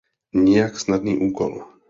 Nijak 0.41 0.73
snadný 0.83 1.13
úkol. 1.27 1.53